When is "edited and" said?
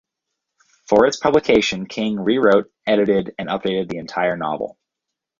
2.87-3.49